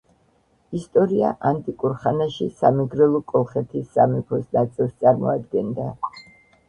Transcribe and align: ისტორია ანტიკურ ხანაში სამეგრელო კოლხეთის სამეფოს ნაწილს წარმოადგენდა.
ისტორია 0.77 1.33
ანტიკურ 1.49 1.93
ხანაში 2.05 2.47
სამეგრელო 2.61 3.21
კოლხეთის 3.35 3.93
სამეფოს 3.99 4.49
ნაწილს 4.59 4.97
წარმოადგენდა. 5.05 5.91